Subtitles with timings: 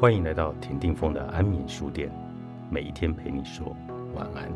[0.00, 2.10] 欢迎来到田定峰的安眠书店，
[2.70, 3.76] 每一天陪你说
[4.14, 4.50] 晚安。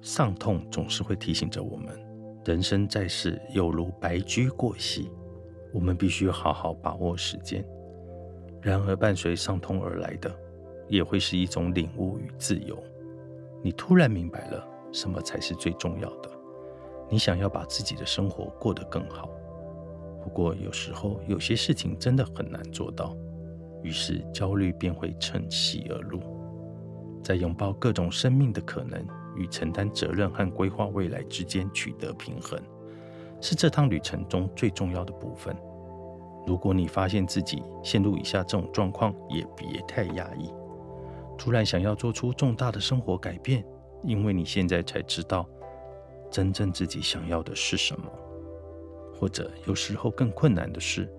[0.00, 1.92] 伤痛总是会提醒着我们，
[2.44, 5.10] 人生在世犹如白驹过隙，
[5.74, 7.66] 我们必须好好把握时间。
[8.62, 10.32] 然而，伴随伤痛而来的，
[10.88, 12.76] 也会是一种领悟与自由。
[13.62, 16.30] 你突然明白了什么才是最重要的。
[17.08, 19.28] 你想要把自己的生活过得更好。
[20.22, 23.16] 不过，有时候有些事情真的很难做到，
[23.82, 26.20] 于是焦虑便会趁隙而入。
[27.22, 29.04] 在拥抱各种生命的可能
[29.36, 32.60] 与承担责任和规划未来之间取得平衡，
[33.40, 35.56] 是这趟旅程中最重要的部分。
[36.44, 40.52] 如果你发现自己陷入以下这种状况，也别太压抑。
[41.36, 43.64] 突然想要做出重大的生活改变，
[44.02, 45.48] 因为你现在才知道
[46.30, 48.10] 真正自己想要的是什么。
[49.14, 51.10] 或者有时候更困难的是，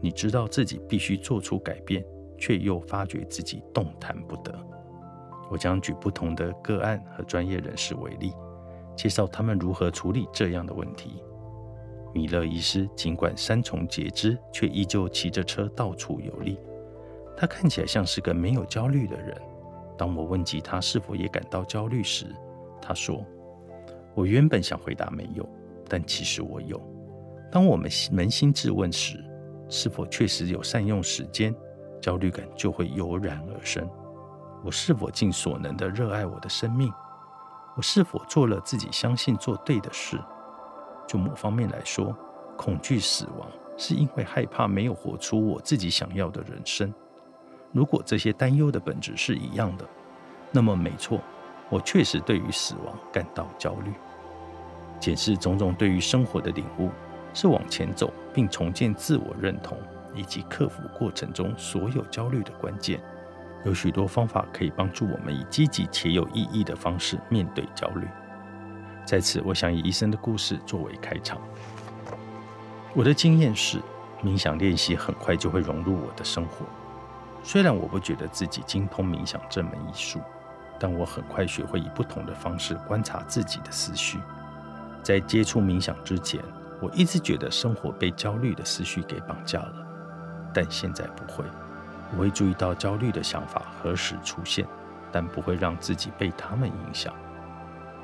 [0.00, 2.04] 你知道自己必须做出改变，
[2.36, 4.52] 却又发觉自己动弹不得。
[5.50, 8.32] 我将举不同的个案和专业人士为例，
[8.96, 11.22] 介绍他们如何处理这样的问题。
[12.12, 16.58] 米勒医师尽管三重截肢，却依旧骑着车到处游历。
[17.36, 19.36] 他看起来像是个没有焦虑的人。
[19.96, 22.26] 当我问及他是否也感到焦虑时，
[22.80, 23.24] 他说
[24.14, 25.48] ：“我原本想回答没有，
[25.88, 26.80] 但其实我有。
[27.50, 29.24] 当我们扪心自问时，
[29.68, 31.54] 是否确实有善用时间，
[32.00, 33.88] 焦虑感就会油然而生。
[34.64, 36.92] 我是否尽所能的热爱我的生命？
[37.76, 40.18] 我是否做了自己相信做对的事？”
[41.06, 42.16] 就某方面来说，
[42.56, 46.92] 恐惧死亡是因为害怕没有活出我自己想要的人生。
[47.74, 49.84] 如果这些担忧的本质是一样的，
[50.52, 51.20] 那么没错，
[51.68, 53.92] 我确实对于死亡感到焦虑。
[55.00, 56.88] 检视种种对于生活的领悟，
[57.34, 59.76] 是往前走并重建自我认同
[60.14, 63.00] 以及克服过程中所有焦虑的关键。
[63.64, 68.06] 有许多方法可以帮助我们以积极且有意义的方式面对焦虑。
[69.04, 71.40] 在此，我想以医生的故事作为开场。
[72.94, 73.80] 我的经验是，
[74.22, 76.64] 冥想练习很快就会融入我的生活。
[77.44, 80.18] 虽然我不觉得自己精通冥想这门艺术，
[80.80, 84.18] 但我很快学会以不同的方式观察自己的思绪。
[85.02, 86.42] 在接触冥想之前，
[86.80, 89.86] 我一直觉得生活被焦虑的思绪给绑架了，
[90.54, 91.44] 但现在不会。
[92.16, 94.66] 我会注意到焦虑的想法何时出现，
[95.12, 97.12] 但不会让自己被他们影响。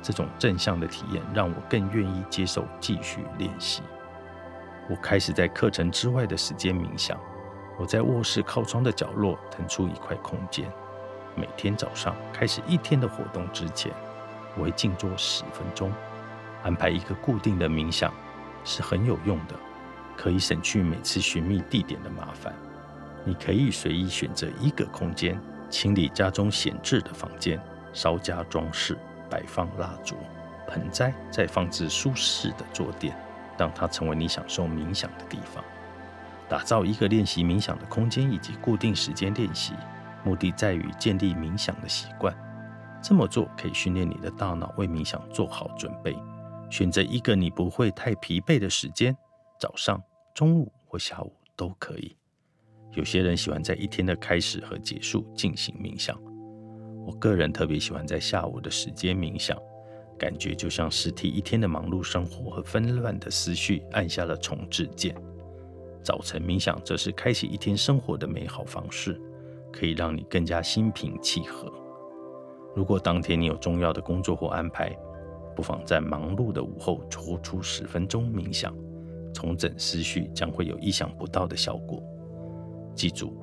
[0.00, 3.82] 这种正向的体验让我更愿意接受继续练习。
[4.88, 7.18] 我开始在课程之外的时间冥想。
[7.78, 10.70] 我在卧室靠窗的角落腾出一块空间。
[11.34, 13.92] 每天早上开始一天的活动之前，
[14.56, 15.92] 我会静坐十分钟。
[16.62, 18.12] 安排一个固定的冥想
[18.64, 19.54] 是很有用的，
[20.16, 22.54] 可以省去每次寻觅地点的麻烦。
[23.24, 27.60] 你可以随意选择一个空间，清理家中闲置的房间，
[27.92, 28.96] 稍加装饰。
[29.28, 30.14] 摆放蜡烛、
[30.68, 33.18] 盆栽，再放置舒适的坐垫，
[33.58, 35.64] 让它成为你享受冥想的地方。
[36.48, 39.74] 打造一个练习冥想的空间以及固定时间练习，
[40.24, 42.34] 目的在于建立冥想的习惯。
[43.02, 46.16] 这么做可以训练你的大脑为冥想做好准备。
[46.70, 49.16] 选择一个你不会太疲惫的时间，
[49.60, 50.02] 早上、
[50.34, 52.16] 中午或下午都可以。
[52.92, 56.18] 有些人喜欢在一天的开始和结束进行冥想。
[57.06, 59.56] 我个人特别喜欢在下午的时间冥想，
[60.18, 65.14] 感觉就像是替一天的忙碌生活和纷乱的思绪按下了重置键。
[66.06, 69.20] 早晨冥想则是开启一天生活的美好方式，
[69.72, 71.68] 可以让你更加心平气和。
[72.76, 74.96] 如果当天你有重要的工作或安排，
[75.56, 78.72] 不妨在忙碌的午后抽出十分钟冥想，
[79.34, 82.00] 重整思绪将会有意想不到的效果。
[82.94, 83.36] 记住，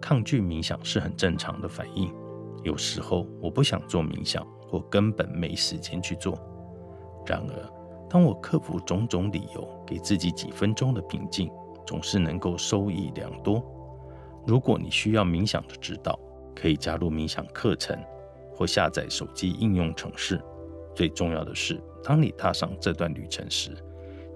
[0.00, 2.12] 抗拒冥想是很正常的反应。
[2.64, 6.36] 有时候我不想做冥想，或根本没时间去做。
[7.24, 7.72] 然而，
[8.10, 11.48] 当我克服种种理由，给自己几分钟的平静，
[11.88, 13.64] 总是能够收益良多。
[14.46, 16.20] 如果你需要冥想的指导，
[16.54, 17.98] 可以加入冥想课程，
[18.54, 20.38] 或下载手机应用程式。
[20.94, 23.74] 最重要的是，当你踏上这段旅程时，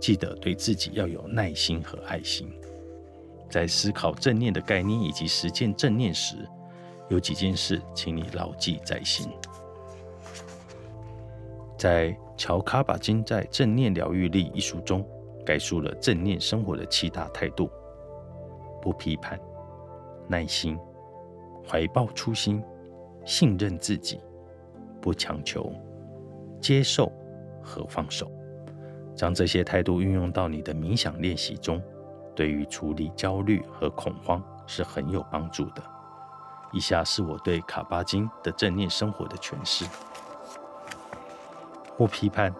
[0.00, 2.50] 记得对自己要有耐心和爱心。
[3.50, 6.36] 在思考正念的概念以及实践正念时，
[7.10, 9.28] 有几件事，请你牢记在心。
[11.76, 15.06] 在乔卡巴金在《正念疗愈力》一书中，
[15.44, 17.70] 概述了正念生活的七大态度：
[18.80, 19.38] 不批判、
[20.28, 20.78] 耐心、
[21.68, 22.62] 怀抱初心、
[23.24, 24.20] 信任自己，
[25.00, 25.72] 不强求，
[26.60, 27.12] 接受
[27.62, 28.30] 和放手。
[29.14, 31.82] 将这些态度运用到你的冥想练习中，
[32.34, 35.82] 对于处理焦虑和恐慌是很有帮助的。
[36.72, 39.84] 以下是我对卡巴金的正念生活的诠释：
[41.98, 42.50] 不批判，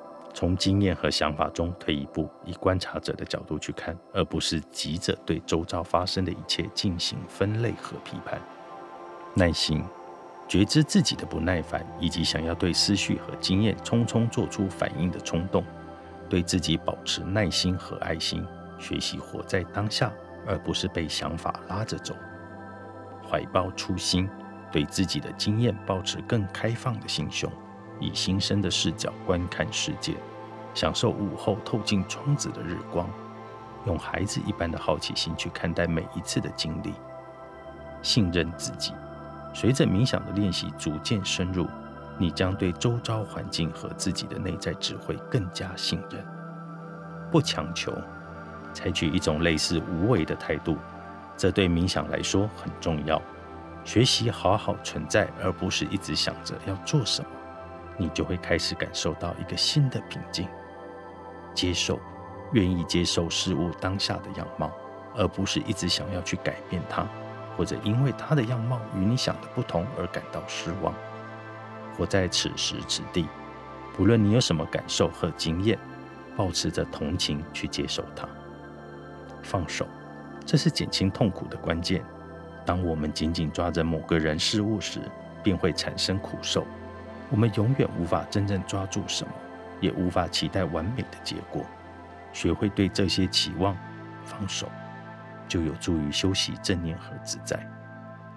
[0.42, 8.40] 从经验和想法中退一步，以观察者的角度去看，而不是急着对周遭发生的一切进行分类和批判。
[9.36, 9.84] 耐心，
[10.48, 15.62] 觉知自己的不耐烦，以及想要对思绪和经验匆匆做出反应的冲动。
[16.28, 18.44] 对自己保持耐心和爱心，
[18.80, 20.12] 学习活在当下，
[20.44, 22.16] 而不是被想法拉着走。
[23.30, 24.28] 怀抱初心，
[24.72, 27.48] 对自己的经验保持更开放的心胸，
[28.00, 30.16] 以新生的视角观看世界，
[30.74, 33.08] 享受午后透进窗子的日光，
[33.86, 36.94] 用孩子一般的好奇心去看待每一次的经历。
[38.02, 38.92] 信任自己，
[39.52, 41.66] 随着冥想的练习逐渐深入。
[42.18, 46.24] 你将对周遭环境和自己的内在智慧更加信任，
[47.32, 47.90] 不强求，
[48.74, 50.76] 采取一种类似无为的态度，
[51.38, 53.20] 这对冥想来说很重要。
[53.82, 57.28] 学习好好存在，而不是一直想着要做什么，
[57.96, 60.46] 你就会开始感受到一个新的平静。
[61.54, 61.98] 接受，
[62.52, 64.70] 愿意接受事物当下的样貌，
[65.14, 67.06] 而不是一直想要去改变它，
[67.56, 70.94] 或者因为它的样貌与你想的不同而感到失望。
[71.96, 73.28] 活在此时此地，
[73.94, 75.78] 不论你有什么感受和经验，
[76.36, 78.26] 保持着同情去接受它。
[79.42, 79.86] 放手，
[80.46, 82.02] 这是减轻痛苦的关键。
[82.64, 85.00] 当我们紧紧抓着某个人事物时，
[85.42, 86.64] 便会产生苦受。
[87.28, 89.32] 我们永远无法真正抓住什么，
[89.82, 91.66] 也无法期待完美的结果。
[92.32, 93.76] 学会对这些期望
[94.24, 94.66] 放手，
[95.46, 97.62] 就有助于修习正念和自在。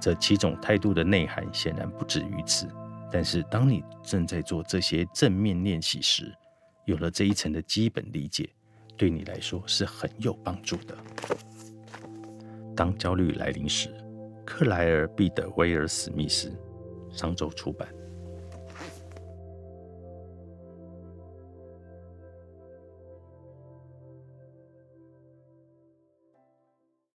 [0.01, 2.67] 这七种态度的内涵显然不止于此。
[3.09, 6.35] 但是，当你正在做这些正面练习时，
[6.83, 8.49] 有了这一层的基本理解，
[8.97, 10.97] 对你来说是很有帮助的。
[12.75, 13.89] 当焦虑来临时，
[14.45, 16.51] 克莱尔·毕德威尔·史密斯，
[17.11, 17.87] 商周出版。